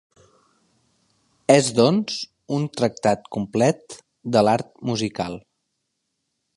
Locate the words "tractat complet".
2.79-3.97